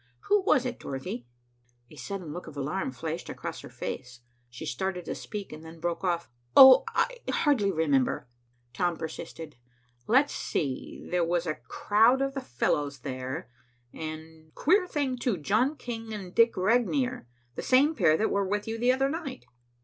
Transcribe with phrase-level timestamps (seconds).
[0.29, 1.27] Who was it, Dorothy?"
[1.91, 4.21] A sudden look of alarm flashed across her face.
[4.49, 6.27] She started to speak and then broke off.
[6.57, 6.85] "Oh!
[6.87, 8.27] I hardly remember."
[8.73, 9.57] Tom persisted.
[10.07, 13.51] "Let's see, there was a crowd of the fellows there,
[13.93, 17.27] and, queer thing too, John King and Dick Regnier.
[17.53, 19.45] The same pair that were with you the other night."